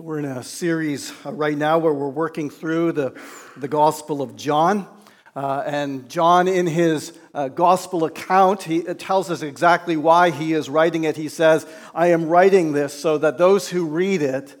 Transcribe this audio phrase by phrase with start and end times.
[0.00, 3.20] We're in a series uh, right now where we're working through the,
[3.58, 4.88] the Gospel of John.
[5.36, 10.70] Uh, and John, in his uh, Gospel account, he tells us exactly why he is
[10.70, 11.18] writing it.
[11.18, 14.56] He says, I am writing this so that those who read it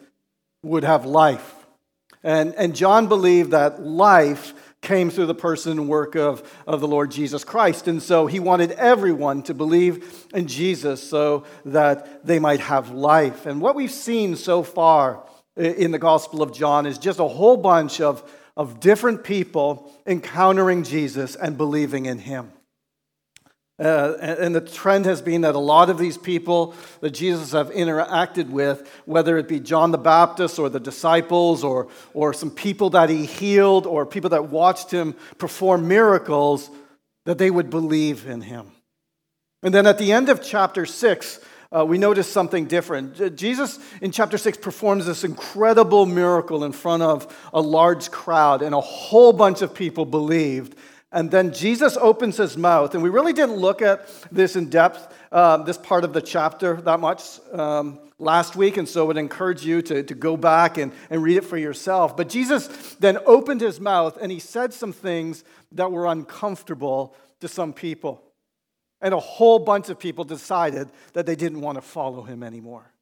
[0.62, 1.54] would have life.
[2.22, 4.52] And, and John believed that life
[4.82, 7.88] came through the person and work of, of the Lord Jesus Christ.
[7.88, 13.46] And so he wanted everyone to believe in Jesus so that they might have life.
[13.46, 15.24] And what we've seen so far
[15.60, 18.22] in the Gospel of John is just a whole bunch of,
[18.56, 22.52] of different people encountering Jesus and believing in him.
[23.80, 27.70] Uh, and the trend has been that a lot of these people that Jesus have
[27.70, 32.90] interacted with, whether it be John the Baptist or the disciples or, or some people
[32.90, 36.68] that he healed or people that watched him perform miracles,
[37.24, 38.70] that they would believe in him.
[39.62, 41.40] And then at the end of chapter 6,
[41.72, 43.36] uh, we notice something different.
[43.36, 48.74] Jesus in chapter 6 performs this incredible miracle in front of a large crowd, and
[48.74, 50.74] a whole bunch of people believed.
[51.12, 55.12] And then Jesus opens his mouth, and we really didn't look at this in depth,
[55.32, 59.16] uh, this part of the chapter, that much um, last week, and so I would
[59.16, 62.16] encourage you to, to go back and, and read it for yourself.
[62.16, 62.68] But Jesus
[63.00, 68.22] then opened his mouth, and he said some things that were uncomfortable to some people.
[69.00, 72.92] And a whole bunch of people decided that they didn't want to follow him anymore.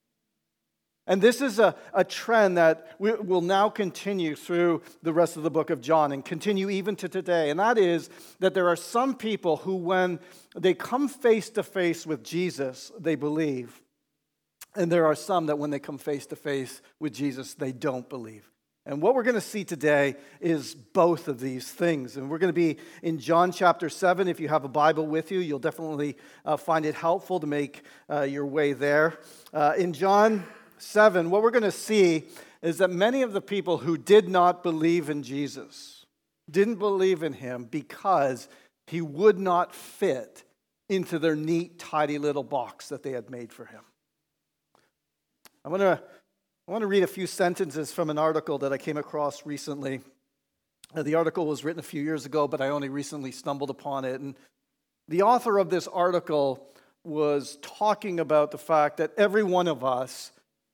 [1.08, 5.50] And this is a, a trend that will now continue through the rest of the
[5.50, 7.48] book of John and continue even to today.
[7.48, 8.10] And that is
[8.41, 10.20] that there are some people who, when
[10.54, 13.80] they come face to face with Jesus, they believe.
[14.76, 18.06] And there are some that when they come face to face with Jesus, they don't
[18.06, 18.46] believe.
[18.89, 22.17] And what we're going to see today is both of these things.
[22.17, 24.27] And we're going to be in John chapter 7.
[24.28, 27.83] If you have a Bible with you, you'll definitely uh, find it helpful to make
[28.09, 29.20] uh, your way there.
[29.53, 30.42] Uh, in John
[30.78, 32.28] 7, what we're going to see
[32.62, 36.06] is that many of the people who did not believe in Jesus
[36.50, 38.49] didn't believe in him because
[38.87, 40.44] he would not fit
[40.88, 43.82] into their neat, tidy little box that they had made for him.
[45.62, 46.03] I want to
[46.69, 50.03] I want to read a few sentences from an article that I came across recently.
[50.95, 54.05] Uh, the article was written a few years ago, but I only recently stumbled upon
[54.05, 54.21] it.
[54.21, 54.34] And
[55.09, 56.69] the author of this article
[57.05, 60.31] was talking about the fact that every one of us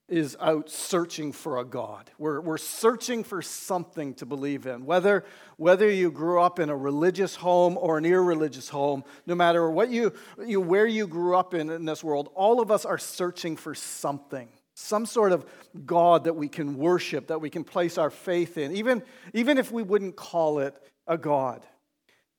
[0.09, 2.11] is out searching for a God.
[2.19, 4.87] We're, we're searching for something to believe in.
[4.87, 5.25] Whether,
[5.59, 9.91] whether you grew up in a religious home or an irreligious home, no matter what
[9.91, 10.12] you,
[10.44, 13.76] you, where you grew up in, in this world, all of us are searching for
[13.76, 15.46] something some sort of
[15.86, 19.02] God that we can worship, that we can place our faith in, even,
[19.32, 20.74] even if we wouldn't call it
[21.06, 21.64] a God.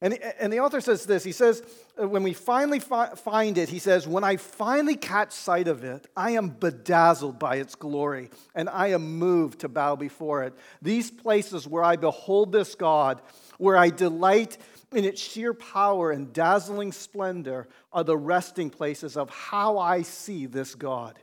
[0.02, 1.64] And, and the author says this he says,
[2.00, 5.84] uh, when we finally fi- find it, he says, when I finally catch sight of
[5.84, 10.54] it, I am bedazzled by its glory, and I am moved to bow before it.
[10.82, 13.22] These places where I behold this God,
[13.58, 14.58] where I delight
[14.92, 20.46] in its sheer power and dazzling splendor, are the resting places of how I see
[20.46, 21.18] this God.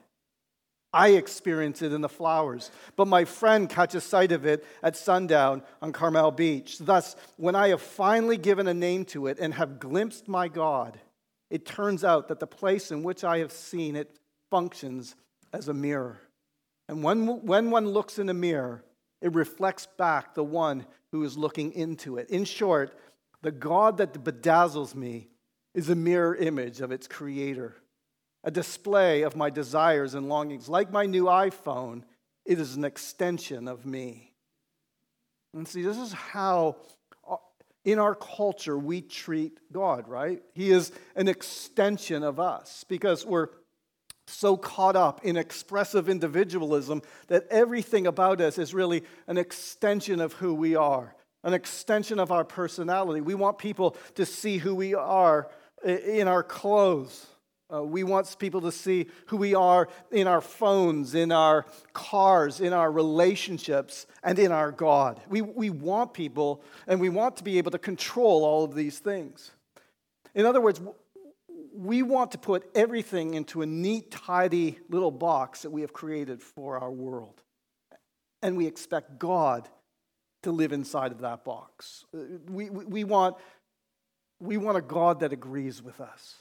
[0.92, 5.62] I experience it in the flowers, but my friend catches sight of it at sundown
[5.80, 6.78] on Carmel Beach.
[6.78, 11.00] Thus, when I have finally given a name to it and have glimpsed my God,
[11.48, 14.18] it turns out that the place in which I have seen it
[14.50, 15.14] functions
[15.52, 16.20] as a mirror.
[16.88, 18.84] And when, when one looks in a mirror,
[19.22, 22.28] it reflects back the one who is looking into it.
[22.28, 22.98] In short,
[23.40, 25.28] the God that bedazzles me
[25.74, 27.76] is a mirror image of its creator
[28.44, 30.68] a display of my desires and longings.
[30.68, 32.02] Like my new iPhone,
[32.44, 34.32] it is an extension of me.
[35.54, 36.76] And see, this is how
[37.28, 37.36] uh,
[37.84, 40.42] in our culture we treat God, right?
[40.54, 43.48] He is an extension of us because we're
[44.26, 50.32] so caught up in expressive individualism that everything about us is really an extension of
[50.34, 53.20] who we are, an extension of our personality.
[53.20, 55.50] We want people to see who we are
[55.84, 57.26] in our clothes
[57.72, 62.60] uh, we want people to see who we are in our phones, in our cars,
[62.60, 65.20] in our relationships, and in our God.
[65.28, 68.98] We, we want people and we want to be able to control all of these
[68.98, 69.52] things.
[70.34, 70.80] In other words,
[71.74, 76.42] we want to put everything into a neat, tidy little box that we have created
[76.42, 77.40] for our world.
[78.42, 79.68] And we expect God
[80.42, 82.04] to live inside of that box.
[82.14, 82.18] Uh,
[82.48, 83.36] we, we, we, want,
[84.40, 86.36] we want a God that agrees with us.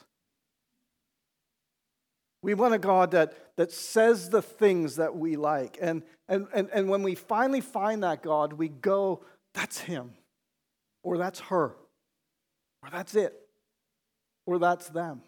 [2.42, 5.78] We want a God that, that says the things that we like.
[5.80, 9.24] And, and, and, and when we finally find that God, we go,
[9.54, 10.12] that's Him,
[11.04, 11.76] or that's her,
[12.82, 13.34] or that's it,
[14.46, 15.22] or that's them.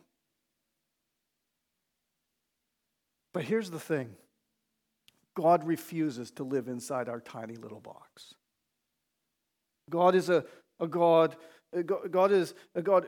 [3.33, 4.17] But here's the thing
[5.35, 8.35] God refuses to live inside our tiny little box.
[9.91, 10.45] God is a,
[10.81, 11.37] a God,
[12.11, 13.07] God is a God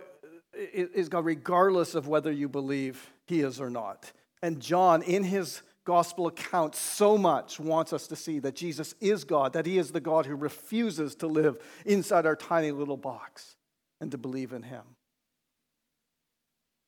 [0.56, 4.12] is God regardless of whether you believe he is or not.
[4.42, 9.24] And John, in his gospel account, so much wants us to see that Jesus is
[9.24, 13.56] God, that he is the God who refuses to live inside our tiny little box
[14.00, 14.82] and to believe in him.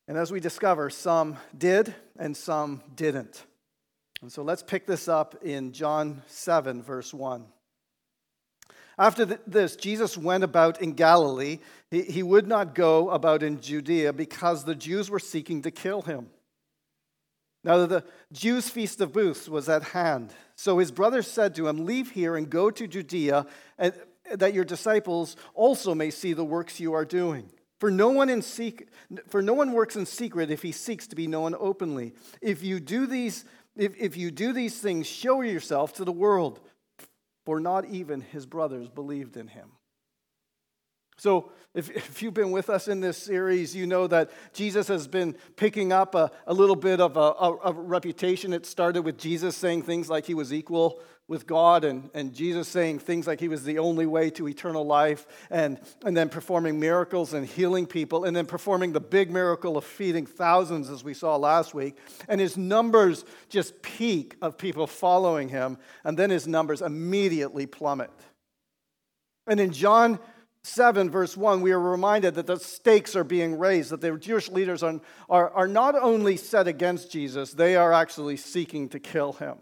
[0.09, 3.44] And as we discover, some did and some didn't.
[4.23, 7.44] And so let's pick this up in John 7, verse 1.
[8.99, 11.59] After this, Jesus went about in Galilee.
[11.91, 16.29] He, would not go about in Judea because the Jews were seeking to kill him.
[17.62, 20.33] Now, the Jews' feast of booths was at hand.
[20.56, 23.47] So his brothers said to him, Leave here and go to Judea,
[23.79, 27.50] that your disciples also may see the works you are doing.
[27.79, 28.43] For no, one in
[29.29, 32.12] for no one works in secret if he seeks to be known openly.
[32.43, 33.45] If you do these
[33.79, 36.61] if, if you do these things, show yourself to the world,
[37.49, 39.71] for not even his brothers believed in him.
[41.17, 45.09] So, if, if you've been with us in this series, you know that Jesus has
[45.09, 48.53] been picking up a, a little bit of a, a, a reputation.
[48.53, 52.66] It started with Jesus saying things like he was equal with God and, and Jesus
[52.69, 56.80] saying things like he was the only way to eternal life and, and then performing
[56.80, 61.12] miracles and healing people and then performing the big miracle of feeding thousands as we
[61.12, 61.96] saw last week.
[62.28, 68.10] And his numbers just peak of people following him and then his numbers immediately plummet.
[69.46, 70.19] And in John
[70.62, 74.48] 7, verse 1, we are reminded that the stakes are being raised, that the Jewish
[74.48, 79.34] leaders are, are, are not only set against Jesus, they are actually seeking to kill
[79.34, 79.58] him.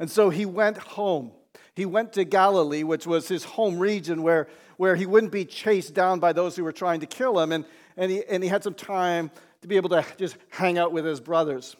[0.00, 1.32] And so he went home.
[1.74, 5.94] He went to Galilee, which was his home region where, where he wouldn't be chased
[5.94, 7.52] down by those who were trying to kill him.
[7.52, 7.64] And,
[7.96, 9.30] and, he, and he had some time
[9.62, 11.76] to be able to just hang out with his brothers.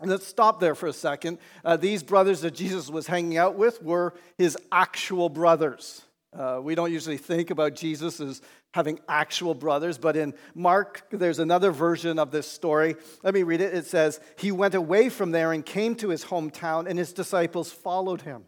[0.00, 1.38] And let's stop there for a second.
[1.64, 6.02] Uh, these brothers that Jesus was hanging out with were his actual brothers.
[6.36, 8.42] Uh, we don't usually think about Jesus as
[8.74, 12.96] having actual brothers, but in Mark, there's another version of this story.
[13.22, 13.72] Let me read it.
[13.72, 17.70] It says, He went away from there and came to his hometown, and his disciples
[17.70, 18.46] followed him.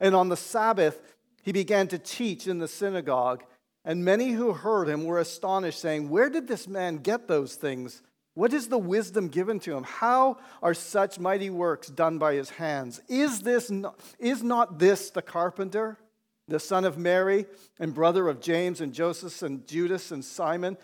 [0.00, 0.98] And on the Sabbath,
[1.42, 3.44] he began to teach in the synagogue,
[3.84, 8.00] and many who heard him were astonished, saying, Where did this man get those things?
[8.32, 9.82] What is the wisdom given to him?
[9.82, 13.02] How are such mighty works done by his hands?
[13.08, 15.98] Is, this not, is not this the carpenter?
[16.48, 17.46] The son of Mary
[17.78, 20.76] and brother of James and Joseph and Judas and Simon?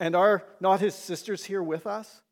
[0.00, 2.22] And are not his sisters here with us?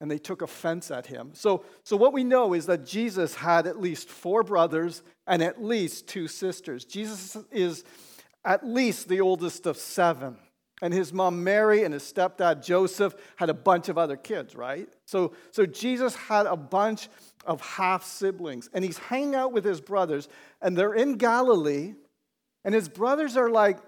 [0.00, 1.30] And they took offense at him.
[1.32, 5.62] So, so what we know is that Jesus had at least four brothers and at
[5.62, 6.84] least two sisters.
[6.84, 7.84] Jesus is
[8.44, 10.36] at least the oldest of seven.
[10.82, 14.88] And his mom Mary and his stepdad Joseph had a bunch of other kids, right?
[15.06, 17.08] So, so Jesus had a bunch
[17.46, 20.28] of half siblings, and he's hanging out with his brothers,
[20.60, 21.94] and they're in Galilee,
[22.64, 23.78] and his brothers are like,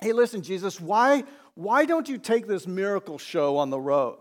[0.00, 1.22] Hey, listen, Jesus, why,
[1.54, 4.18] why don't you take this miracle show on the road?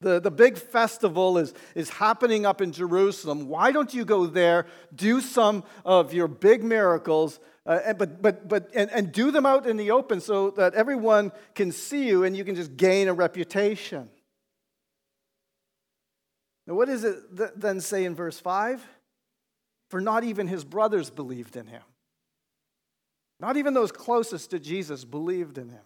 [0.00, 3.48] The, the big festival is, is happening up in Jerusalem.
[3.48, 8.48] Why don't you go there, do some of your big miracles, uh, and, but, but,
[8.48, 12.24] but, and, and do them out in the open so that everyone can see you
[12.24, 14.08] and you can just gain a reputation?
[16.66, 18.86] Now, what does it th- then say in verse 5?
[19.88, 21.82] For not even his brothers believed in him.
[23.40, 25.84] Not even those closest to Jesus believed in him.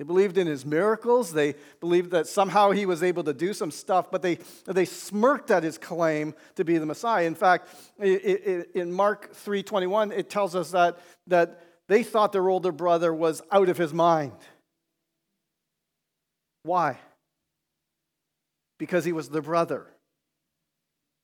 [0.00, 1.30] They believed in his miracles.
[1.30, 5.50] They believed that somehow he was able to do some stuff, but they, they smirked
[5.50, 7.26] at his claim to be the Messiah.
[7.26, 7.68] In fact,
[8.00, 13.68] in Mark 3.21, it tells us that, that they thought their older brother was out
[13.68, 14.32] of his mind.
[16.62, 16.98] Why?
[18.80, 19.86] because he was their brother.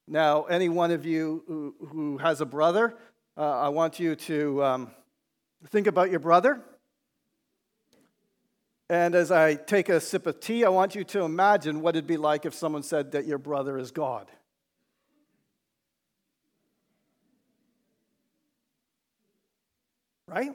[0.07, 2.95] Now, any one of you who, who has a brother,
[3.37, 4.91] uh, I want you to um,
[5.71, 6.61] think about your brother.
[8.89, 12.07] And as I take a sip of tea, I want you to imagine what it'd
[12.07, 14.31] be like if someone said that your brother is God.
[20.29, 20.53] Right?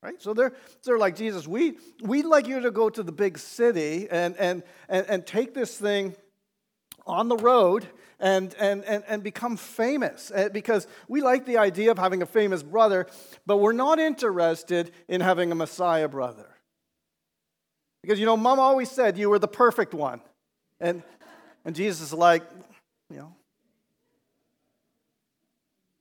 [0.00, 0.22] Right?
[0.22, 0.52] So they're,
[0.84, 4.62] they're like, Jesus, we, we'd like you to go to the big city and, and,
[4.88, 6.14] and, and take this thing
[7.08, 7.86] on the road
[8.20, 12.26] and, and, and, and become famous eh, because we like the idea of having a
[12.26, 13.06] famous brother,
[13.46, 16.48] but we're not interested in having a Messiah brother.
[18.02, 20.20] Because, you know, mom always said you were the perfect one.
[20.80, 21.02] And,
[21.64, 22.42] and Jesus is like,
[23.10, 23.34] you know.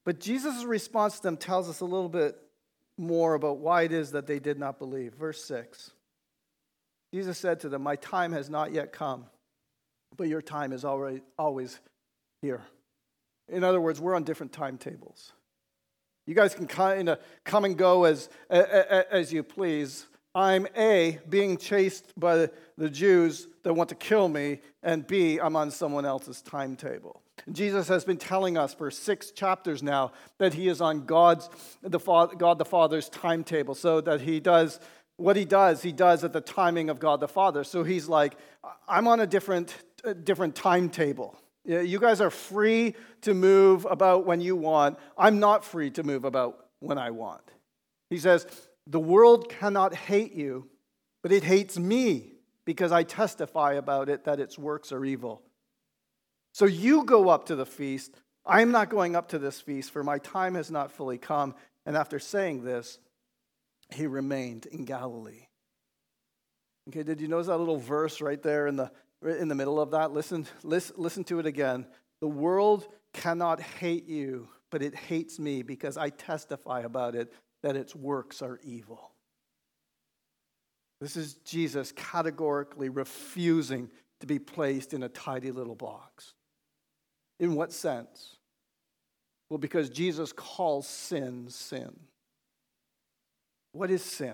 [0.05, 2.37] But Jesus' response to them tells us a little bit
[2.97, 5.13] more about why it is that they did not believe.
[5.13, 5.91] Verse 6
[7.13, 9.25] Jesus said to them, My time has not yet come,
[10.15, 11.79] but your time is already, always
[12.41, 12.61] here.
[13.49, 15.33] In other words, we're on different timetables.
[16.25, 20.05] You guys can kind of come and go as, as you please.
[20.35, 25.55] I'm A, being chased by the Jews that want to kill me, and B, I'm
[25.55, 27.21] on someone else's timetable.
[27.51, 31.49] Jesus has been telling us for six chapters now that he is on God's,
[31.81, 34.79] the Father, God the Father's timetable, so that he does
[35.17, 37.63] what he does, he does at the timing of God the Father.
[37.63, 38.37] So he's like,
[38.87, 39.75] I'm on a different,
[40.23, 41.37] different timetable.
[41.65, 44.97] You guys are free to move about when you want.
[45.17, 47.41] I'm not free to move about when I want.
[48.09, 48.47] He says,
[48.85, 50.69] The world cannot hate you,
[51.23, 52.31] but it hates me
[52.63, 55.41] because I testify about it that its works are evil.
[56.53, 58.15] So you go up to the feast.
[58.45, 61.53] I'm not going up to this feast, for my time has not fully come.
[61.85, 62.97] And after saying this,
[63.93, 65.47] he remained in Galilee.
[66.89, 68.91] Okay, did you notice that little verse right there in the
[69.23, 70.11] in the middle of that.
[70.11, 71.85] Listen, listen, listen to it again.
[72.21, 77.33] The world cannot hate you, but it hates me because I testify about it
[77.63, 79.11] that its works are evil.
[81.01, 86.33] This is Jesus categorically refusing to be placed in a tidy little box.
[87.39, 88.37] In what sense?
[89.49, 91.95] Well, because Jesus calls sin sin.
[93.73, 94.33] What is sin?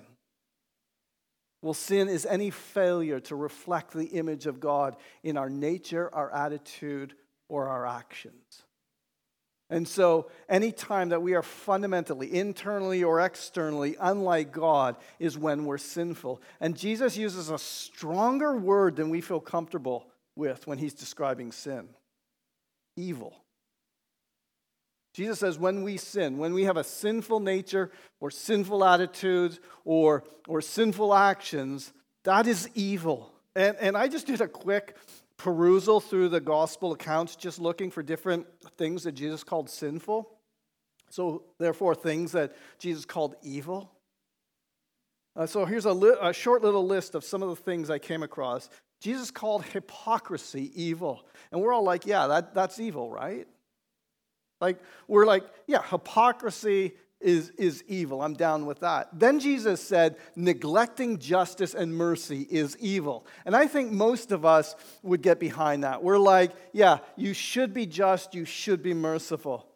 [1.63, 6.29] Well, sin is any failure to reflect the image of God in our nature, our
[6.29, 7.15] attitude,
[7.48, 8.63] or our actions.
[9.70, 15.63] And so, any time that we are fundamentally, internally or externally unlike God is when
[15.63, 16.41] we're sinful.
[16.60, 21.88] And Jesus uses a stronger word than we feel comfortable with when he's describing sin
[22.98, 23.42] evil.
[25.13, 30.24] Jesus says when we sin, when we have a sinful nature or sinful attitudes or,
[30.48, 31.93] or sinful actions,
[32.24, 33.32] that is evil.
[33.55, 34.98] And, and I just did a quick
[35.38, 40.29] perusal through the gospel accounts, just looking for different things that Jesus called sinful.
[41.10, 43.91] So, therefore, things that Jesus called evil.
[45.36, 48.00] Uh, so, here's a, li- a short little list of some of the things I
[48.00, 48.67] came across.
[49.00, 51.27] Jesus called hypocrisy evil.
[51.51, 53.48] And we're all like, yeah, that, that's evil, right?
[54.63, 54.79] Like,
[55.10, 58.22] we're like, yeah, hypocrisy is, is evil.
[58.22, 59.10] I'm down with that.
[59.12, 63.25] Then Jesus said, neglecting justice and mercy is evil.
[63.46, 66.01] And I think most of us would get behind that.
[66.01, 69.67] We're like, yeah, you should be just, you should be merciful.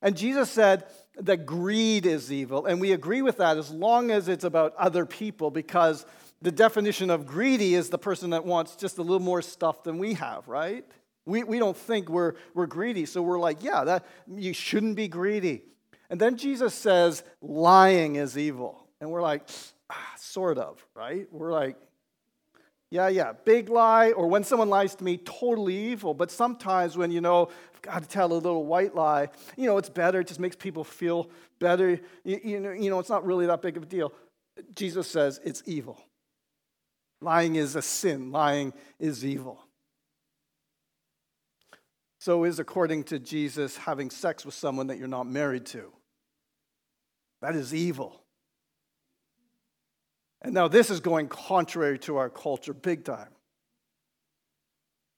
[0.00, 0.84] And Jesus said
[1.18, 2.66] that greed is evil.
[2.66, 6.06] And we agree with that as long as it's about other people, because
[6.42, 9.98] the definition of greedy is the person that wants just a little more stuff than
[9.98, 10.84] we have, right?
[11.26, 15.08] We, we don't think we're, we're greedy, so we're like, yeah, that, you shouldn't be
[15.08, 15.62] greedy.
[16.08, 18.86] And then Jesus says, lying is evil.
[19.00, 19.42] And we're like,
[19.90, 21.26] ah, sort of, right?
[21.32, 21.76] We're like,
[22.90, 26.14] yeah, yeah, big lie, or when someone lies to me, totally evil.
[26.14, 29.76] But sometimes when, you know, I've got to tell a little white lie, you know,
[29.78, 31.28] it's better, it just makes people feel
[31.58, 32.00] better.
[32.22, 34.12] You, you, know, you know, it's not really that big of a deal.
[34.74, 36.00] Jesus says it's evil.
[37.20, 39.65] Lying is a sin, lying is evil.
[42.26, 45.92] So is, according to Jesus, having sex with someone that you're not married to.
[47.40, 48.20] That is evil.
[50.42, 53.28] And now this is going contrary to our culture big time.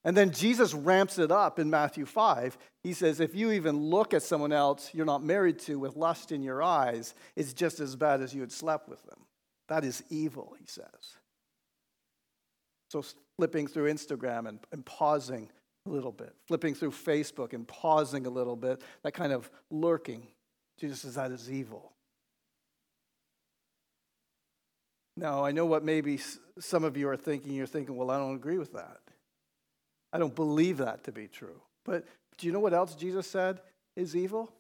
[0.05, 2.59] And then Jesus ramps it up in Matthew 5.
[2.83, 6.31] He says, if you even look at someone else you're not married to with lust
[6.31, 9.21] in your eyes, it's just as bad as you had slept with them.
[9.69, 11.17] That is evil, he says.
[12.91, 13.03] So,
[13.39, 15.49] flipping through Instagram and, and pausing
[15.89, 20.27] a little bit, flipping through Facebook and pausing a little bit, that kind of lurking.
[20.79, 21.93] Jesus says that is evil.
[25.17, 26.21] Now, I know what maybe
[26.61, 27.53] some of you are thinking.
[27.53, 28.99] You're thinking, well, I don't agree with that.
[30.13, 31.61] I don't believe that to be true.
[31.85, 32.05] But
[32.37, 33.61] do you know what else Jesus said
[33.97, 34.53] is evil?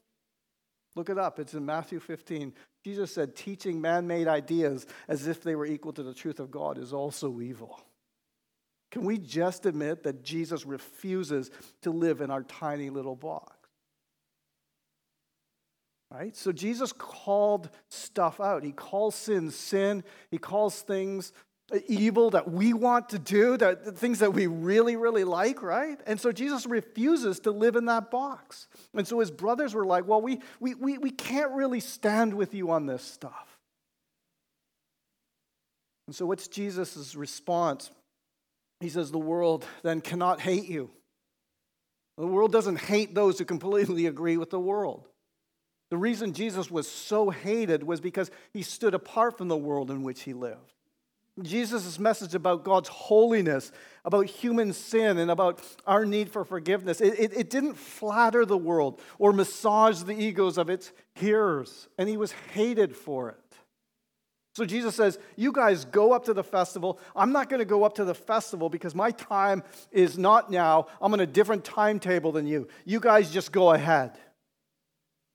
[0.97, 1.39] Look it up.
[1.39, 2.53] It's in Matthew 15.
[2.85, 6.51] Jesus said, teaching man made ideas as if they were equal to the truth of
[6.51, 7.81] God is also evil.
[8.91, 11.51] Can we just admit that Jesus refuses
[11.83, 13.55] to live in our tiny little box?
[16.11, 16.35] Right?
[16.35, 18.65] So Jesus called stuff out.
[18.65, 20.05] He calls sin sin.
[20.31, 21.33] He calls things
[21.87, 26.01] evil that we want to do, that things that we really, really like, right?
[26.07, 28.69] And so Jesus refuses to live in that box.
[28.95, 32.55] And so his brothers were like, well, we, we, we, we can't really stand with
[32.55, 33.59] you on this stuff.
[36.07, 37.91] And so what's Jesus' response?
[38.81, 40.91] He says, The world then cannot hate you.
[42.17, 45.09] The world doesn't hate those who completely agree with the world.
[45.91, 50.03] The reason Jesus was so hated was because he stood apart from the world in
[50.03, 50.75] which he lived.
[51.43, 53.71] Jesus' message about God's holiness,
[54.05, 58.59] about human sin, and about our need for forgiveness, it, it, it, didn't flatter the
[58.59, 63.48] world or massage the egos of its hearers, and he was hated for it.
[64.59, 66.99] So Jesus says, You guys go up to the festival.
[67.15, 69.63] I'm not going to go up to the festival because my time
[69.93, 70.89] is not now.
[71.01, 72.67] I'm on a different timetable than you.
[72.85, 74.19] You guys just go ahead.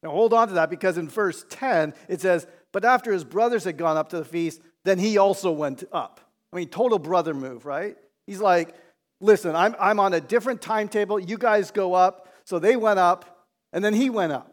[0.04, 3.64] Now hold on to that because in verse 10 it says, But after his brothers
[3.64, 6.20] had gone up to the feast, then he also went up.
[6.52, 7.96] I mean, total brother move, right?
[8.28, 8.76] He's like,
[9.22, 11.18] Listen, I'm, I'm on a different timetable.
[11.18, 12.28] You guys go up.
[12.44, 14.53] So they went up, and then he went up.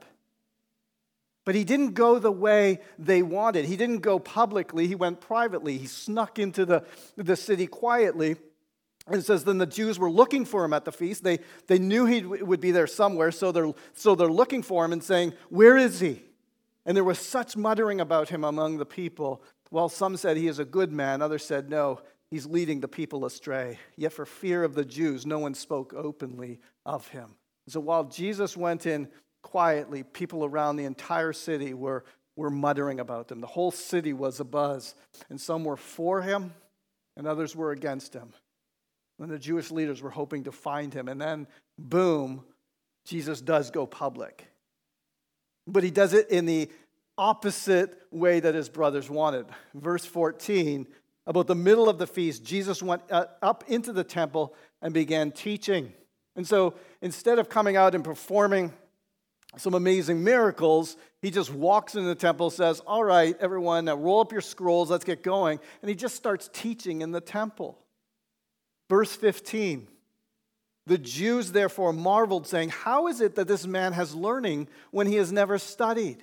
[1.45, 3.65] But he didn't go the way they wanted.
[3.65, 5.79] He didn't go publicly, he went privately.
[5.79, 6.85] He snuck into the,
[7.17, 8.37] the city quietly.
[9.07, 11.25] And it says, then the Jews were looking for him at the feast.
[11.25, 14.93] They, they knew he would be there somewhere, so they're, so they're looking for him
[14.93, 16.23] and saying, Where is he?
[16.87, 19.43] And there was such muttering about him among the people.
[19.71, 23.25] While some said he is a good man, others said, No, he's leading the people
[23.25, 23.79] astray.
[23.97, 27.35] Yet for fear of the Jews, no one spoke openly of him.
[27.69, 29.09] So while Jesus went in
[29.43, 32.05] quietly, people around the entire city were,
[32.37, 33.41] were muttering about them.
[33.41, 34.95] The whole city was abuzz,
[35.29, 36.53] and some were for him,
[37.17, 38.33] and others were against him.
[39.19, 41.47] And the Jewish leaders were hoping to find him, and then,
[41.79, 42.45] boom,
[43.05, 44.47] Jesus does go public.
[45.67, 46.71] But he does it in the
[47.19, 49.47] opposite way that his brothers wanted.
[49.75, 50.87] Verse 14
[51.27, 55.31] about the middle of the feast, Jesus went uh, up into the temple and began
[55.31, 55.93] teaching.
[56.35, 58.73] And so instead of coming out and performing
[59.57, 64.21] some amazing miracles, he just walks into the temple, says, All right, everyone, now roll
[64.21, 65.59] up your scrolls, let's get going.
[65.83, 67.79] And he just starts teaching in the temple.
[68.89, 69.89] Verse 15
[70.87, 75.17] The Jews therefore marveled, saying, How is it that this man has learning when he
[75.17, 76.23] has never studied?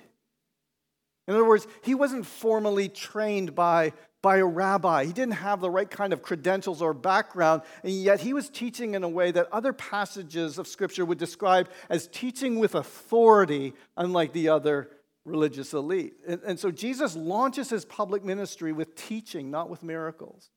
[1.26, 3.92] In other words, he wasn't formally trained by
[4.22, 5.04] by a rabbi.
[5.04, 8.94] He didn't have the right kind of credentials or background, and yet he was teaching
[8.94, 14.32] in a way that other passages of Scripture would describe as teaching with authority, unlike
[14.32, 14.90] the other
[15.24, 16.14] religious elite.
[16.26, 20.50] And, and so Jesus launches his public ministry with teaching, not with miracles.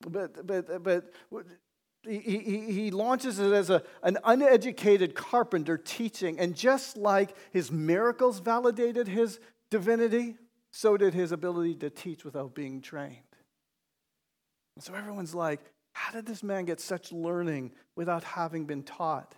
[0.00, 1.04] But, but, but
[2.06, 7.72] he, he, he, launches it as a, an uneducated carpenter teaching, and just like his
[7.72, 10.36] miracles validated his divinity,
[10.76, 13.16] so did his ability to teach without being trained.
[14.74, 15.60] And so everyone's like,
[15.94, 19.34] how did this man get such learning without having been taught?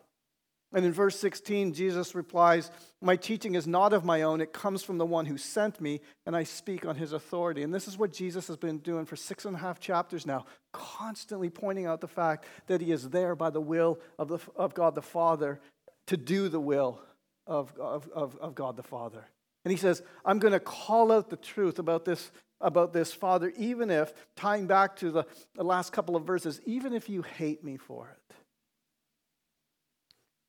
[0.75, 4.83] And in verse 16, Jesus replies, My teaching is not of my own, it comes
[4.83, 7.63] from the one who sent me, and I speak on his authority.
[7.63, 10.45] And this is what Jesus has been doing for six and a half chapters now,
[10.73, 14.75] constantly pointing out the fact that he is there by the will of, the, of
[14.75, 15.61] God the Father
[16.09, 17.01] to do the will
[17.47, 19.25] of, of, of, of God the Father.
[19.65, 23.53] And he says, I'm going to call out the truth about this, about this, Father,
[23.59, 27.65] even if, tying back to the, the last couple of verses, even if you hate
[27.65, 28.35] me for it.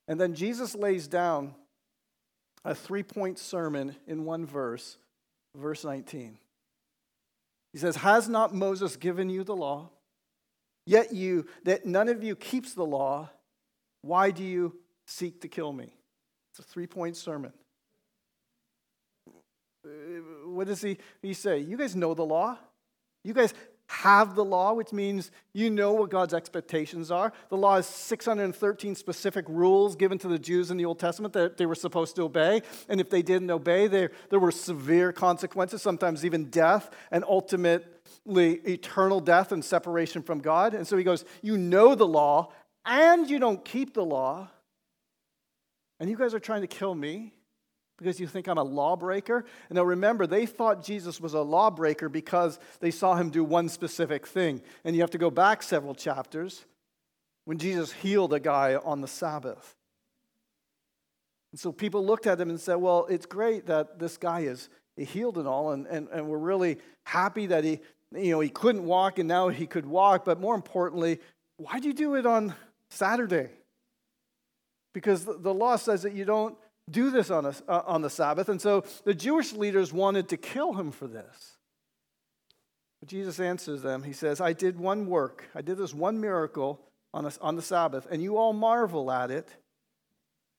[0.08, 1.54] And then Jesus lays down
[2.64, 4.96] a three point sermon in one verse,
[5.56, 6.38] verse 19.
[7.72, 9.90] He says, Has not Moses given you the law?
[10.86, 13.30] Yet you, that none of you keeps the law,
[14.02, 15.94] why do you seek to kill me?
[16.50, 17.52] It's a three point sermon.
[20.60, 21.60] What does he, he say?
[21.60, 22.58] You guys know the law.
[23.24, 23.54] You guys
[23.86, 27.32] have the law, which means you know what God's expectations are.
[27.48, 31.56] The law is 613 specific rules given to the Jews in the Old Testament that
[31.56, 32.60] they were supposed to obey.
[32.90, 38.52] And if they didn't obey, there, there were severe consequences, sometimes even death, and ultimately
[38.66, 40.74] eternal death and separation from God.
[40.74, 42.52] And so he goes, You know the law,
[42.84, 44.50] and you don't keep the law,
[45.98, 47.32] and you guys are trying to kill me
[48.00, 49.44] because you think I'm a lawbreaker?
[49.68, 53.68] And now remember, they thought Jesus was a lawbreaker because they saw him do one
[53.68, 54.62] specific thing.
[54.84, 56.64] And you have to go back several chapters
[57.44, 59.76] when Jesus healed a guy on the Sabbath.
[61.52, 64.70] And so people looked at him and said, Well, it's great that this guy is
[64.96, 67.80] healed and all, and, and, and we're really happy that he,
[68.12, 70.24] you know, he couldn't walk and now he could walk.
[70.24, 71.18] But more importantly,
[71.58, 72.54] why'd you do it on
[72.88, 73.50] Saturday?
[74.92, 76.56] Because the law says that you don't
[76.90, 78.48] do this on, a, uh, on the Sabbath.
[78.48, 81.56] And so the Jewish leaders wanted to kill him for this.
[83.00, 84.02] But Jesus answers them.
[84.02, 86.80] He says, I did one work, I did this one miracle
[87.12, 89.48] on, a, on the Sabbath, and you all marvel at it.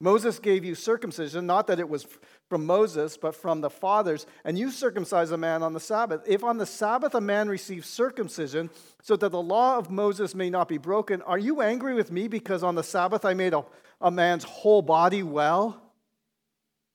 [0.01, 2.07] Moses gave you circumcision, not that it was
[2.49, 6.23] from Moses, but from the fathers, and you circumcise a man on the Sabbath.
[6.25, 8.71] If on the Sabbath a man receives circumcision,
[9.03, 12.27] so that the law of Moses may not be broken, are you angry with me
[12.27, 13.63] because on the Sabbath I made a,
[14.01, 15.79] a man's whole body well?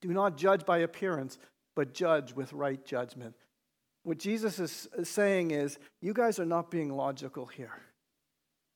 [0.00, 1.38] Do not judge by appearance,
[1.74, 3.34] but judge with right judgment.
[4.02, 7.72] what Jesus is saying is, you guys are not being logical here.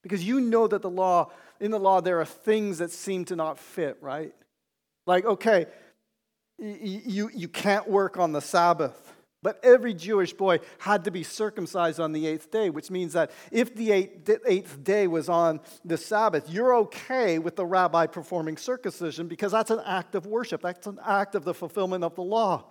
[0.02, 1.30] Because you know that the law,
[1.60, 4.34] in the law, there are things that seem to not fit, right?
[5.06, 5.66] Like, okay,
[6.58, 9.09] you, you can't work on the Sabbath.
[9.42, 13.30] But every Jewish boy had to be circumcised on the eighth day, which means that
[13.50, 19.28] if the eighth day was on the Sabbath, you're okay with the rabbi performing circumcision
[19.28, 20.60] because that's an act of worship.
[20.60, 22.66] That's an act of the fulfillment of the law.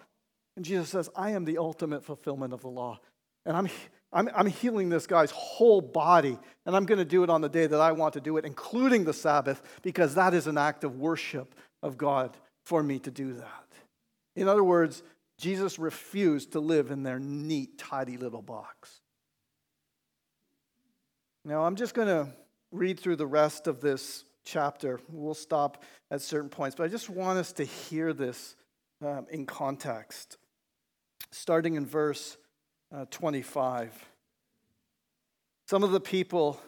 [0.55, 2.99] And Jesus says, I am the ultimate fulfillment of the law.
[3.45, 3.69] And I'm,
[4.13, 6.37] I'm, I'm healing this guy's whole body.
[6.67, 8.45] And I'm going to do it on the day that I want to do it,
[8.45, 13.09] including the Sabbath, because that is an act of worship of God for me to
[13.09, 13.65] do that.
[14.35, 15.01] In other words,
[15.39, 18.99] Jesus refused to live in their neat, tidy little box.
[21.45, 22.29] Now, I'm just going to
[22.71, 24.99] read through the rest of this chapter.
[25.07, 28.57] We'll stop at certain points, but I just want us to hear this
[29.01, 30.37] um, in context.
[31.31, 32.37] Starting in verse
[32.93, 33.93] uh, 25.
[35.67, 36.59] Some of the people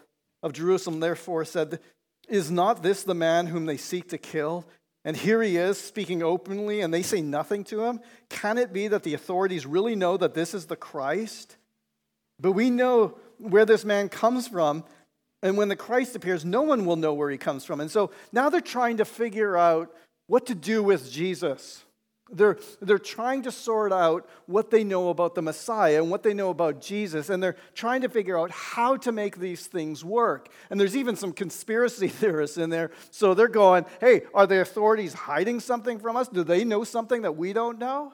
[0.42, 1.82] of Jerusalem therefore said,
[2.30, 4.66] Is not this the man whom they seek to kill?
[5.04, 8.00] And here he is speaking openly, and they say nothing to him.
[8.30, 11.58] Can it be that the authorities really know that this is the Christ?
[12.40, 14.84] But we know where this man comes from,
[15.42, 17.80] and when the Christ appears, no one will know where he comes from.
[17.82, 19.92] And so now they're trying to figure out
[20.28, 21.84] what to do with Jesus.
[22.32, 26.34] They're, they're trying to sort out what they know about the Messiah and what they
[26.34, 30.50] know about Jesus, and they're trying to figure out how to make these things work.
[30.70, 32.92] And there's even some conspiracy theorists in there.
[33.10, 36.28] So they're going, hey, are the authorities hiding something from us?
[36.28, 38.14] Do they know something that we don't know?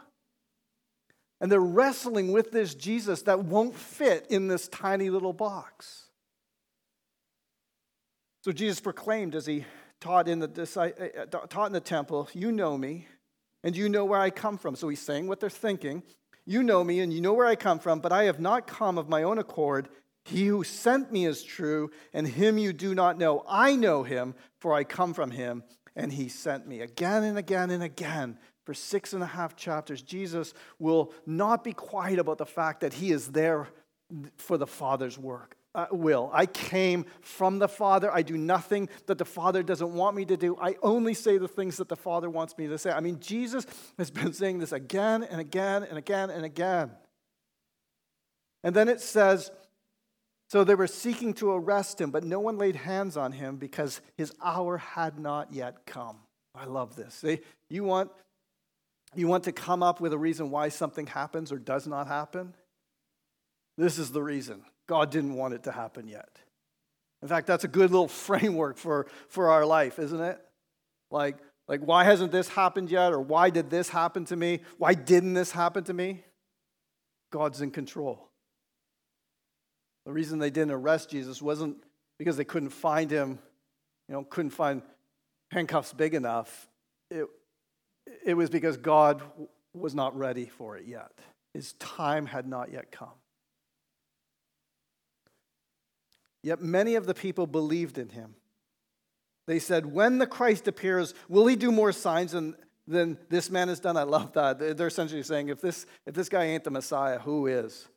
[1.39, 6.05] And they're wrestling with this Jesus that won't fit in this tiny little box.
[8.43, 9.65] So Jesus proclaimed as he
[9.99, 13.07] taught in the, uh, taught in the temple, You know me
[13.63, 14.75] and you know where I come from.
[14.75, 16.03] So he's saying what they're thinking.
[16.45, 18.97] You know me, and you know where I come from, but I have not come
[18.97, 19.89] of my own accord.
[20.23, 23.43] He who sent me is true, and him you do not know.
[23.47, 25.63] I know him, for I come from him,
[25.95, 26.81] and he sent me.
[26.81, 31.73] Again and again and again, for six and a half chapters, Jesus will not be
[31.73, 33.67] quiet about the fact that he is there
[34.37, 36.31] for the Father's work uh, will.
[36.33, 38.11] I came from the Father.
[38.11, 40.57] I do nothing that the Father doesn't want me to do.
[40.59, 42.89] I only say the things that the Father wants me to say.
[42.89, 43.65] I mean, Jesus
[43.99, 46.91] has been saying this again and again and again and again.
[48.63, 49.51] And then it says,
[50.49, 54.01] so they were seeking to arrest him, but no one laid hands on him because
[54.15, 56.17] his hour had not yet come.
[56.55, 57.21] I love this.
[57.21, 58.09] They, you, want,
[59.13, 62.55] you want to come up with a reason why something happens or does not happen?
[63.77, 64.63] This is the reason.
[64.87, 66.29] God didn't want it to happen yet.
[67.21, 70.39] In fact, that's a good little framework for, for our life, isn't it?
[71.11, 73.11] Like, like, why hasn't this happened yet?
[73.11, 74.61] Or why did this happen to me?
[74.77, 76.23] Why didn't this happen to me?
[77.31, 78.29] God's in control.
[80.05, 81.77] The reason they didn't arrest Jesus wasn't
[82.17, 83.39] because they couldn't find him,
[84.07, 84.81] you know, couldn't find
[85.51, 86.69] handcuffs big enough.
[87.11, 87.27] It,
[88.25, 89.21] it was because God
[89.73, 91.11] was not ready for it yet.
[91.53, 93.09] His time had not yet come.
[96.47, 98.35] Yet many of the people believed in him.
[99.47, 102.55] They said, When the Christ appears, will he do more signs than,
[102.87, 103.97] than this man has done?
[103.97, 104.77] I love that.
[104.77, 107.89] They're essentially saying, if this, if this guy ain't the Messiah, who is?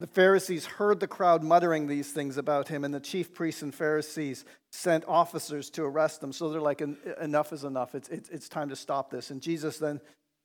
[0.00, 3.72] The Pharisees heard the crowd muttering these things about him, and the chief priests and
[3.72, 6.32] Pharisees sent officers to arrest them.
[6.32, 6.82] So they're like,
[7.20, 7.94] enough is enough.
[7.94, 9.30] It's, it's, it's time to stop this.
[9.30, 10.00] And Jesus then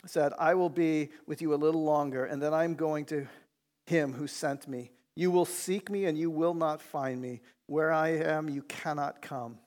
[0.05, 3.25] said, I will be with you a little longer, and then I'm going to
[3.87, 4.91] him who sent me.
[5.15, 7.41] You will seek me and you will not find me.
[7.67, 9.57] Where I am, you cannot come.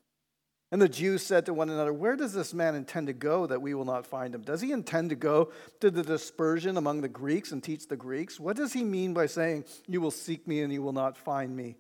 [0.73, 3.63] And the Jews said to one another, Where does this man intend to go that
[3.63, 4.43] we will not find him?
[4.43, 8.41] Does he intend to go to the dispersion among the Greeks and teach the Greeks?
[8.41, 11.55] What does he mean by saying, You will seek me and you will not find
[11.55, 11.77] me?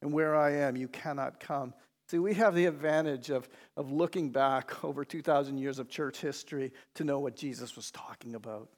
[0.00, 1.72] And where I am, you cannot come.
[2.08, 6.72] See, we have the advantage of, of looking back over 2,000 years of church history
[6.96, 8.68] to know what Jesus was talking about.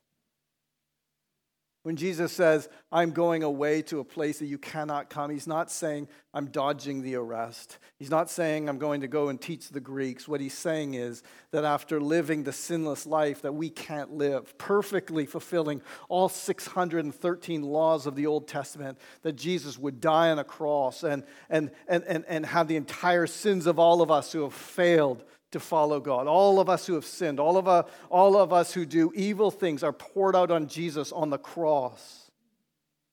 [1.84, 5.70] When Jesus says, I'm going away to a place that you cannot come, he's not
[5.70, 7.76] saying, I'm dodging the arrest.
[7.98, 10.26] He's not saying, I'm going to go and teach the Greeks.
[10.26, 15.26] What he's saying is that after living the sinless life that we can't live, perfectly
[15.26, 21.02] fulfilling all 613 laws of the Old Testament, that Jesus would die on a cross
[21.02, 24.54] and, and, and, and, and have the entire sins of all of us who have
[24.54, 25.22] failed
[25.54, 26.26] to follow God.
[26.26, 29.50] All of us who have sinned, all of, us, all of us who do evil
[29.50, 32.30] things are poured out on Jesus on the cross.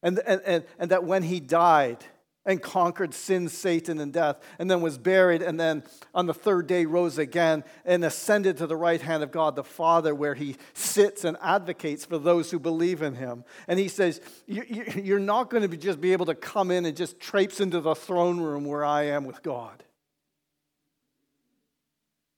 [0.03, 2.03] And, and, and, and that when he died,
[2.45, 5.83] and conquered sin, Satan, and death, and then was buried, and then
[6.15, 9.63] on the third day rose again and ascended to the right hand of God the
[9.63, 13.43] Father, where he sits and advocates for those who believe in him.
[13.67, 17.19] And he says, You're not going to just be able to come in and just
[17.19, 19.83] traipse into the throne room where I am with God.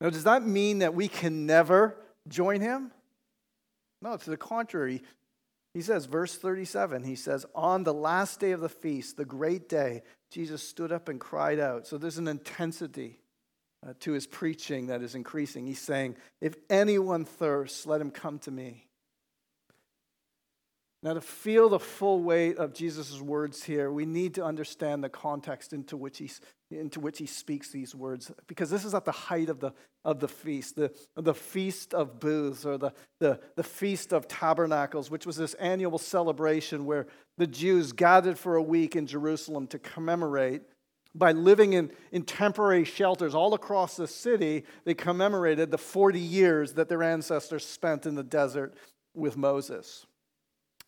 [0.03, 1.95] Now, does that mean that we can never
[2.27, 2.91] join him?
[4.01, 5.01] No, to the contrary.
[5.73, 9.69] He says, verse 37, he says, On the last day of the feast, the great
[9.69, 11.87] day, Jesus stood up and cried out.
[11.87, 13.21] So there's an intensity
[13.87, 15.65] uh, to his preaching that is increasing.
[15.65, 18.87] He's saying, If anyone thirsts, let him come to me.
[21.03, 25.09] Now, to feel the full weight of Jesus' words here, we need to understand the
[25.09, 26.31] context into which, he,
[26.71, 29.73] into which he speaks these words, because this is at the height of the,
[30.05, 35.11] of the feast, the, the Feast of Booths, or the, the, the Feast of Tabernacles,
[35.11, 39.79] which was this annual celebration where the Jews gathered for a week in Jerusalem to
[39.79, 40.61] commemorate.
[41.13, 46.73] By living in, in temporary shelters all across the city, they commemorated the 40 years
[46.75, 48.73] that their ancestors spent in the desert
[49.13, 50.05] with Moses.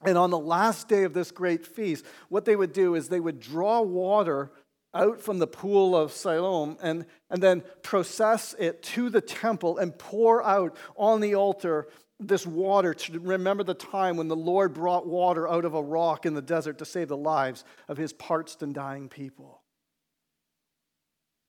[0.03, 3.19] And on the last day of this great feast, what they would do is they
[3.19, 4.51] would draw water
[4.93, 9.97] out from the pool of Siloam and, and then process it to the temple and
[9.97, 11.87] pour out on the altar
[12.19, 16.25] this water to remember the time when the Lord brought water out of a rock
[16.25, 19.61] in the desert to save the lives of his parched and dying people.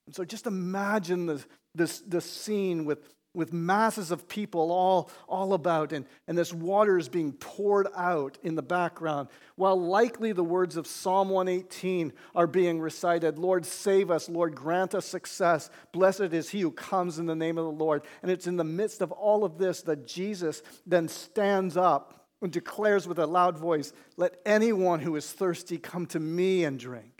[0.06, 2.98] And so just imagine this, this, this scene with
[3.36, 8.38] with masses of people all, all about, and, and this water is being poured out
[8.42, 14.10] in the background, while likely the words of Psalm 118 are being recited Lord, save
[14.10, 15.70] us, Lord, grant us success.
[15.92, 18.02] Blessed is he who comes in the name of the Lord.
[18.22, 22.50] And it's in the midst of all of this that Jesus then stands up and
[22.50, 27.16] declares with a loud voice, Let anyone who is thirsty come to me and drink.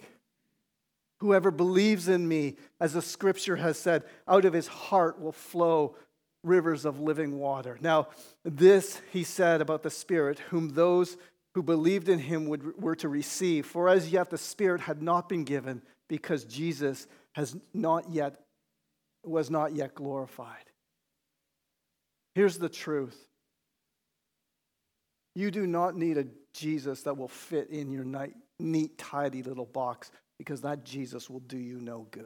[1.18, 5.96] Whoever believes in me, as the scripture has said, out of his heart will flow
[6.46, 7.78] rivers of living water.
[7.80, 8.08] Now,
[8.44, 11.16] this he said about the Spirit, whom those
[11.54, 13.66] who believed in him would, were to receive.
[13.66, 18.40] For as yet the Spirit had not been given because Jesus has not yet,
[19.24, 20.64] was not yet glorified.
[22.34, 23.26] Here's the truth
[25.34, 28.06] you do not need a Jesus that will fit in your
[28.58, 32.24] neat, tidy little box because that Jesus will do you no good.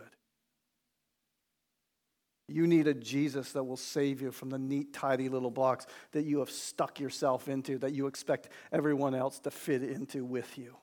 [2.50, 6.24] You need a Jesus that will save you from the neat, tidy little box that
[6.24, 10.76] you have stuck yourself into, that you expect everyone else to fit into with you.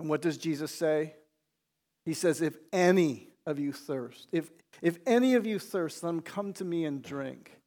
[0.00, 1.14] And what does Jesus say?
[2.04, 4.50] He says, If any of you thirst, if,
[4.82, 7.58] if any of you thirst, then come to me and drink.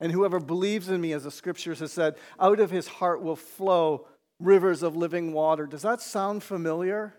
[0.00, 3.36] And whoever believes in me, as the scriptures have said, out of his heart will
[3.36, 4.06] flow
[4.40, 5.66] rivers of living water.
[5.66, 7.14] Does that sound familiar?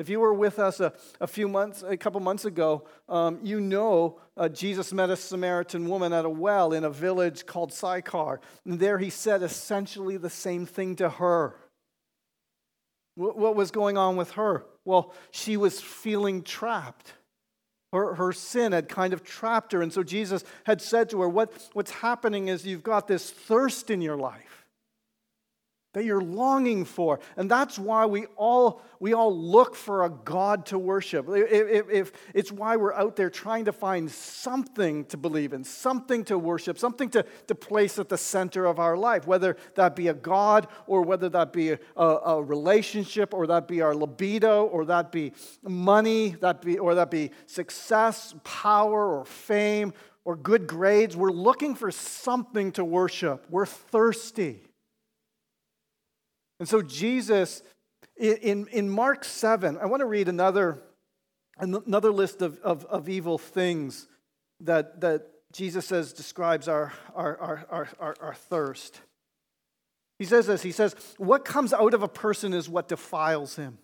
[0.00, 3.60] If you were with us a, a few months, a couple months ago, um, you
[3.60, 8.40] know uh, Jesus met a Samaritan woman at a well in a village called Sychar.
[8.64, 11.54] And there he said essentially the same thing to her.
[13.16, 14.64] What, what was going on with her?
[14.86, 17.12] Well, she was feeling trapped.
[17.92, 19.82] Her, her sin had kind of trapped her.
[19.82, 23.90] And so Jesus had said to her, what, What's happening is you've got this thirst
[23.90, 24.59] in your life
[25.92, 27.18] that you're longing for.
[27.36, 31.26] And that's why we all, we all look for a God to worship.
[31.28, 36.24] If, if, it's why we're out there trying to find something to believe in, something
[36.24, 40.08] to worship, something to, to place at the center of our life, whether that be
[40.08, 44.84] a God or whether that be a, a relationship or that be our libido or
[44.84, 49.92] that be money that be, or that be success, power, or fame
[50.24, 51.16] or good grades.
[51.16, 53.46] We're looking for something to worship.
[53.50, 54.69] We're thirsty.
[56.60, 57.62] And so, Jesus,
[58.16, 60.82] in, in Mark 7, I want to read another,
[61.58, 64.06] another list of, of, of evil things
[64.60, 67.38] that, that Jesus says describes our, our,
[67.70, 69.00] our, our, our thirst.
[70.18, 73.78] He says this He says, What comes out of a person is what defiles him.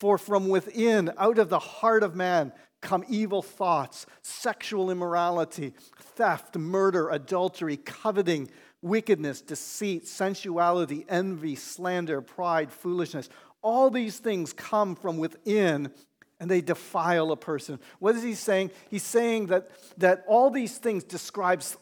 [0.00, 6.56] For from within, out of the heart of man, come evil thoughts, sexual immorality, theft,
[6.56, 8.50] murder, adultery, coveting
[8.84, 13.28] wickedness, deceit, sensuality, envy, slander, pride, foolishness.
[13.62, 15.90] All these things come from within
[16.38, 17.80] and they defile a person.
[17.98, 18.70] What is he saying?
[18.90, 21.76] He's saying that, that all these things describes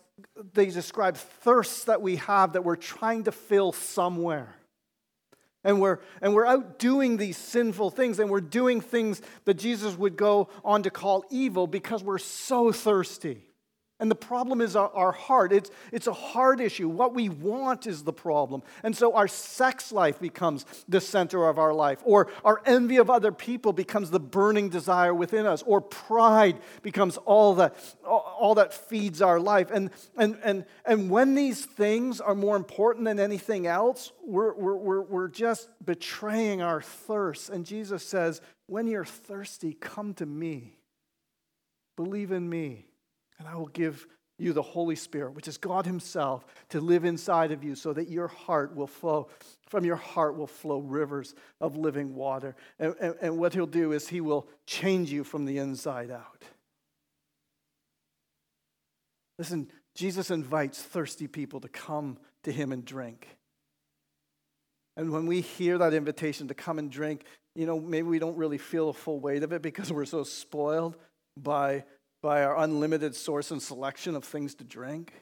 [0.55, 4.55] they describe thirsts that we have that we're trying to fill somewhere.
[5.65, 9.97] And we're, and we're out doing these sinful things, and we're doing things that Jesus
[9.97, 13.43] would go on to call evil because we're so thirsty.
[14.03, 15.53] And the problem is our, our, heart.
[15.53, 16.89] It's, it's a heart issue.
[16.89, 18.65] What we want is the problem.
[18.83, 23.11] And so our sex life becomes the center of our life, or our envy of
[23.11, 28.75] other people becomes the burning desire within us, or pride becomes all that, all that
[28.75, 29.71] feeds our life.
[29.71, 34.75] And, and, and, and when these things are more important than anything else, we're, we're,
[34.75, 37.51] we're, we're just betraying our thirst.
[37.51, 40.81] And Jesus says, When you're thirsty, come to me,
[41.95, 42.87] believe in me
[43.43, 44.07] and I will give
[44.39, 48.09] you the Holy Spirit, which is God Himself, to live inside of you so that
[48.09, 49.29] your heart will flow,
[49.69, 52.55] from your heart will flow rivers of living water.
[52.79, 56.45] And, and, and what He'll do is He will change you from the inside out.
[59.39, 63.27] Listen, Jesus invites thirsty people to come to Him and drink.
[64.97, 67.25] And when we hear that invitation to come and drink,
[67.57, 70.23] you know, maybe we don't really feel the full weight of it because we're so
[70.23, 70.97] spoiled
[71.37, 71.85] by
[72.23, 75.13] by our unlimited source and selection of things to drink.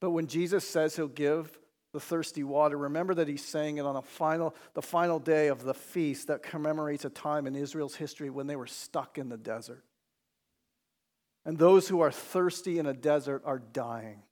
[0.00, 1.58] But when Jesus says he'll give
[1.92, 5.62] the thirsty water, remember that he's saying it on a final, the final day of
[5.62, 9.38] the feast that commemorates a time in Israel's history when they were stuck in the
[9.38, 9.84] desert.
[11.44, 14.22] And those who are thirsty in a desert are dying.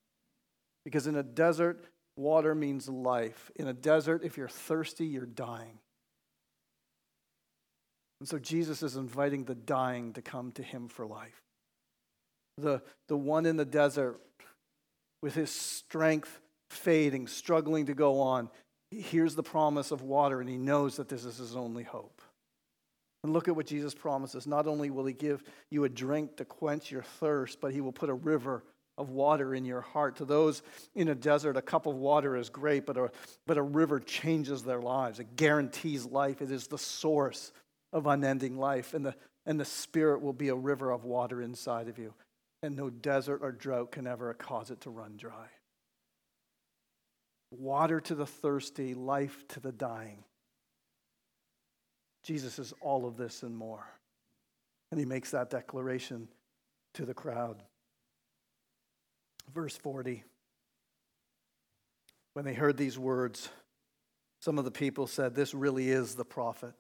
[0.85, 1.85] Because in a desert,
[2.17, 3.51] water means life.
[3.55, 5.79] In a desert, if you're thirsty, you're dying.
[8.25, 11.43] And so Jesus is inviting the dying to come to him for life.
[12.57, 14.19] The, the one in the desert
[15.21, 18.49] with his strength fading, struggling to go on,
[18.91, 22.23] he hears the promise of water and he knows that this is his only hope.
[23.25, 24.47] And look at what Jesus promises.
[24.47, 27.93] Not only will he give you a drink to quench your thirst, but he will
[27.93, 28.65] put a river
[28.97, 30.17] of water in your heart.
[30.17, 30.63] To those
[30.95, 33.11] in a desert, a cup of water is great, but a,
[33.47, 35.21] but a river changes their lives.
[35.21, 36.41] It guarantees life.
[36.41, 37.53] It is the source
[37.95, 39.15] of unending life, and the,
[39.47, 42.13] and the Spirit will be a river of water inside of you,
[42.63, 45.47] and no desert or drought can ever cause it to run dry.
[47.51, 50.25] Water to the thirsty, life to the dying.
[52.25, 53.87] Jesus is all of this and more.
[54.91, 56.29] And he makes that declaration
[56.95, 57.63] to the crowd.
[59.53, 60.25] Verse 40.
[62.33, 63.51] When they heard these words,
[64.41, 66.75] some of the people said, This really is the prophet.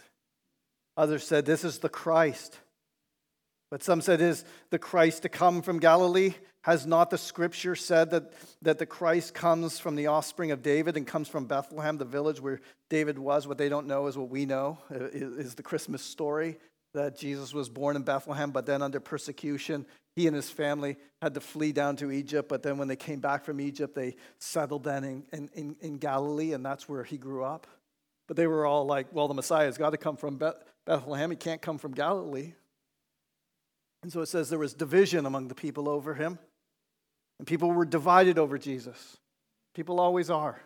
[0.96, 2.58] Others said, This is the Christ.
[3.70, 6.34] But some said, Is the Christ to come from Galilee?
[6.62, 10.96] Has not the scripture said that, that the Christ comes from the offspring of David
[10.96, 13.46] and comes from Bethlehem, the village where David was?
[13.46, 16.56] What they don't know is what we know, is the Christmas story
[16.94, 19.84] that Jesus was born in Bethlehem, but then under persecution,
[20.16, 22.48] he and his family had to flee down to Egypt.
[22.48, 26.52] But then when they came back from Egypt, they settled then in, in, in Galilee,
[26.52, 27.66] and that's where he grew up.
[28.26, 31.30] But they were all like, well, the Messiah has got to come from Bethlehem Bethlehem.
[31.30, 32.52] He can't come from Galilee.
[34.02, 36.38] And so it says there was division among the people over him.
[37.38, 39.16] And people were divided over Jesus.
[39.74, 40.60] People always are.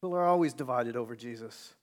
[0.00, 1.74] People are always divided over Jesus.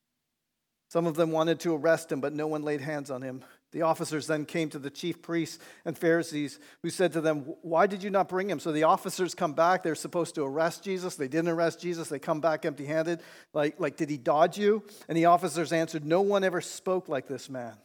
[0.90, 3.44] Some of them wanted to arrest him, but no one laid hands on him.
[3.74, 7.88] The officers then came to the chief priests and Pharisees, who said to them, Why
[7.88, 8.60] did you not bring him?
[8.60, 9.82] So the officers come back.
[9.82, 11.16] They're supposed to arrest Jesus.
[11.16, 12.08] They didn't arrest Jesus.
[12.08, 13.22] They come back empty handed.
[13.52, 14.84] Like, like, did he dodge you?
[15.10, 17.76] And the officers answered, No one ever spoke like this man.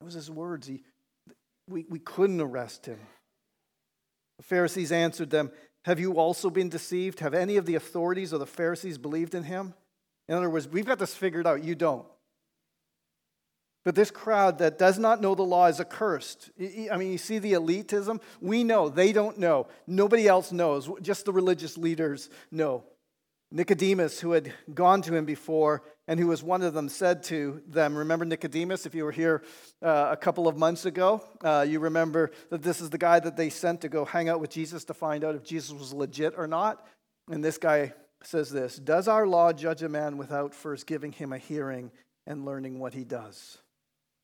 [0.00, 0.66] That was his words.
[0.66, 0.82] He,
[1.70, 2.98] we, we couldn't arrest him.
[4.38, 5.52] The Pharisees answered them,
[5.84, 7.20] Have you also been deceived?
[7.20, 9.74] Have any of the authorities or the Pharisees believed in him?
[10.28, 11.62] In other words, we've got this figured out.
[11.62, 12.04] You don't.
[13.86, 16.50] But this crowd that does not know the law is accursed.
[16.90, 18.20] I mean, you see the elitism?
[18.40, 19.68] We know, they don't know.
[19.86, 22.82] Nobody else knows, just the religious leaders know.
[23.52, 27.62] Nicodemus, who had gone to him before and who was one of them, said to
[27.68, 29.44] them, Remember Nicodemus, if you were here
[29.80, 33.36] uh, a couple of months ago, uh, you remember that this is the guy that
[33.36, 36.34] they sent to go hang out with Jesus to find out if Jesus was legit
[36.36, 36.84] or not.
[37.30, 37.92] And this guy
[38.24, 41.92] says this Does our law judge a man without first giving him a hearing
[42.26, 43.58] and learning what he does?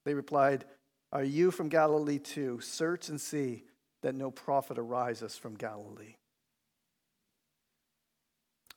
[0.05, 0.65] They replied,
[1.13, 2.61] Are you from Galilee too?
[2.61, 3.65] Search and see
[4.03, 6.17] that no prophet arises from Galilee.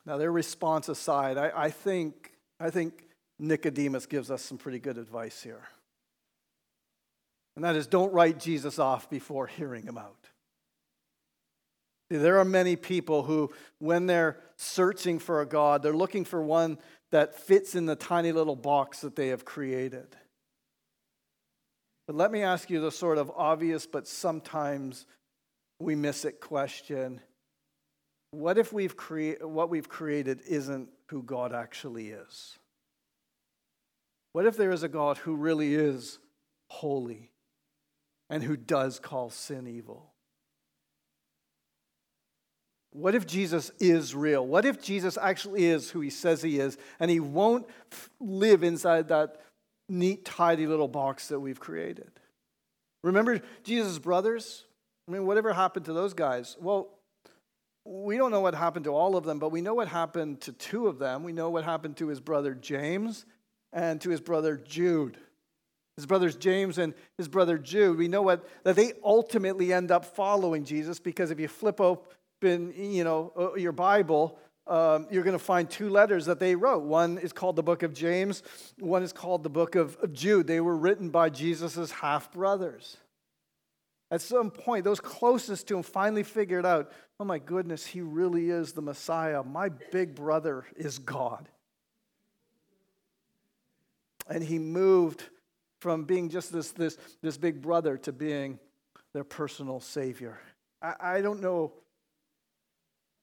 [0.06, 3.08] Now, their response aside, I, I, think, I think
[3.40, 5.68] Nicodemus gives us some pretty good advice here.
[7.56, 10.30] And that is don't write Jesus off before hearing him out.
[12.12, 16.42] See, there are many people who, when they're searching for a God, they're looking for
[16.42, 16.78] one
[17.12, 20.16] that fits in the tiny little box that they have created.
[22.08, 25.06] But let me ask you the sort of obvious, but sometimes
[25.80, 27.22] we miss it question.
[28.32, 32.60] What if we've crea- what we've created isn't who God actually is?
[34.34, 36.20] What if there is a God who really is
[36.68, 37.32] holy,
[38.30, 40.12] and who does call sin evil.
[42.92, 44.46] What if Jesus is real?
[44.46, 47.68] What if Jesus actually is who he says he is, and he won't
[48.20, 49.42] live inside that
[49.88, 52.12] neat, tidy little box that we've created?
[53.04, 54.66] Remember Jesus' brothers?
[55.08, 56.58] I mean, whatever happened to those guys?
[56.60, 56.90] Well,
[57.86, 60.52] we don't know what happened to all of them, but we know what happened to
[60.52, 61.24] two of them.
[61.24, 63.26] We know what happened to his brother James
[63.72, 65.18] and to his brother Jude.
[65.96, 70.04] His brothers James and his brother Jude, we know what that they ultimately end up
[70.04, 75.38] following Jesus because if you flip open you know uh, your Bible, um, you're going
[75.38, 76.84] to find two letters that they wrote.
[76.84, 78.42] One is called the book of James.
[78.80, 80.48] One is called the book of, of Jude.
[80.48, 82.98] They were written by Jesus' half brothers.
[84.12, 88.50] At some point, those closest to him finally figured out, oh my goodness, he really
[88.50, 89.44] is the Messiah.
[89.44, 91.48] My big brother is God.
[94.28, 95.24] And he moved
[95.80, 98.60] from being just this, this, this big brother to being
[99.14, 100.40] their personal savior.
[100.82, 101.74] I, I don't know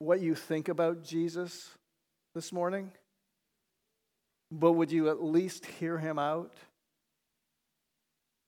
[0.02, 1.70] what you think about Jesus
[2.34, 2.90] this morning,
[4.50, 6.52] but would you at least hear him out?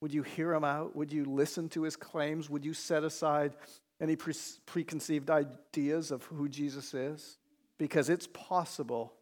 [0.00, 0.94] Would you hear him out?
[0.96, 2.50] Would you listen to his claims?
[2.50, 3.55] Would you set aside
[4.00, 4.34] any pre-
[4.66, 7.38] preconceived ideas of who Jesus is?
[7.78, 9.12] Because it's possible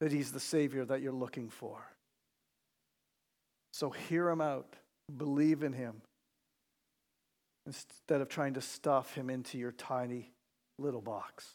[0.00, 1.78] that he's the Savior that you're looking for.
[3.72, 4.74] So hear him out,
[5.16, 6.02] believe in him,
[7.70, 10.32] instead of trying to stuff him into your tiny
[10.76, 11.54] little box.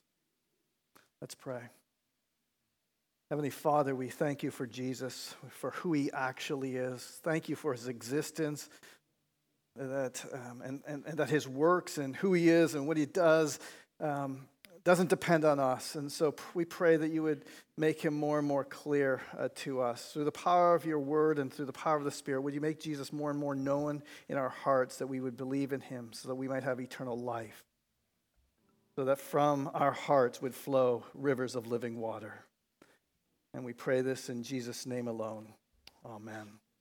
[1.19, 1.59] Let's pray.
[3.29, 7.01] Heavenly Father, we thank you for Jesus, for who he actually is.
[7.21, 8.69] Thank you for his existence,
[9.75, 13.05] that, um, and, and, and, that his works and who he is and what he
[13.05, 13.59] does
[13.99, 14.47] um,
[14.85, 15.95] doesn't depend on us.
[15.95, 17.43] And so we pray that you would
[17.75, 20.11] make him more and more clear uh, to us.
[20.13, 22.61] Through the power of your word and through the power of the Spirit, would you
[22.61, 26.11] make Jesus more and more known in our hearts that we would believe in him
[26.13, 27.63] so that we might have eternal life?
[28.95, 32.45] So that from our hearts would flow rivers of living water.
[33.53, 35.47] And we pray this in Jesus' name alone.
[36.05, 36.59] Amen.